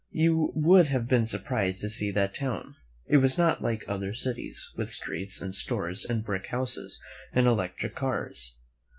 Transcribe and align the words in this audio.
You 0.09 0.51
would 0.55 0.87
have 0.87 1.07
been 1.07 1.27
surprised 1.27 1.79
to 1.81 1.89
see 1.89 2.09
that 2.09 2.33
town. 2.33 2.75
It 3.05 3.17
was 3.17 3.37
not 3.37 3.61
like 3.61 3.85
other 3.87 4.15
cities, 4.15 4.71
with 4.75 4.89
streets, 4.91 5.39
and 5.39 5.53
stores, 5.53 6.05
and 6.05 6.23
brick 6.23 6.47
houses, 6.47 6.99
and 7.31 7.45
electric 7.45 7.93
cars. 7.93 8.55